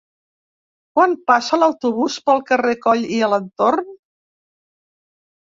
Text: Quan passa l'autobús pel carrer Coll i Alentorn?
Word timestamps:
Quan 0.95 1.11
passa 1.31 1.59
l'autobús 1.63 2.15
pel 2.31 2.41
carrer 2.49 2.73
Coll 2.87 3.05
i 3.19 3.21
Alentorn? 3.29 3.95